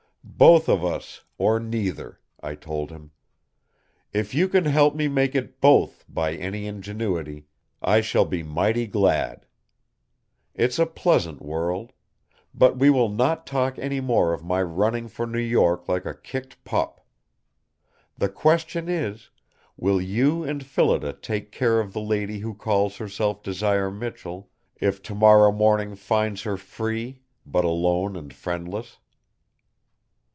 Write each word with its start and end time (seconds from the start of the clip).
"Both 0.23 0.67
of 0.69 0.83
us, 0.83 1.21
or 1.37 1.59
neither," 1.59 2.19
I 2.41 2.55
told 2.55 2.89
him. 2.89 3.11
"If 4.11 4.33
you 4.33 4.49
can 4.49 4.65
help 4.65 4.95
me 4.95 5.07
make 5.07 5.35
it 5.35 5.61
both 5.61 6.03
by 6.09 6.33
any 6.33 6.65
ingenuity, 6.65 7.45
I 7.79 8.01
shall 8.01 8.25
be 8.25 8.41
mighty 8.41 8.87
glad. 8.87 9.45
It's 10.55 10.79
a 10.79 10.87
pleasant 10.87 11.43
world! 11.43 11.93
But 12.55 12.75
we 12.79 12.89
will 12.89 13.09
not 13.09 13.45
talk 13.45 13.77
any 13.77 13.99
more 13.99 14.33
of 14.33 14.43
my 14.43 14.63
running 14.63 15.07
for 15.09 15.27
New 15.27 15.37
York 15.37 15.87
like 15.87 16.07
a 16.07 16.15
kicked 16.17 16.63
pup. 16.63 17.05
The 18.17 18.29
question 18.29 18.89
is, 18.89 19.29
will 19.77 20.01
you 20.01 20.43
and 20.43 20.65
Phillida 20.65 21.13
take 21.13 21.51
care 21.51 21.79
of 21.79 21.93
the 21.93 22.01
lady 22.01 22.39
who 22.39 22.55
calls 22.55 22.97
herself 22.97 23.43
Desire 23.43 23.91
Michell, 23.91 24.49
if 24.77 25.03
tomorrow 25.03 25.51
morning 25.51 25.93
finds 25.95 26.41
her 26.43 26.57
free, 26.57 27.21
but 27.45 27.63
alone 27.63 28.15
and 28.15 28.33
friendless?" 28.33 28.97